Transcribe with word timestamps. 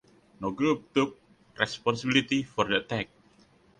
No 0.39 0.49
group 0.49 0.95
took 0.95 1.19
responsibility 1.59 2.41
for 2.41 2.65
the 2.67 2.77
attack. 2.77 3.09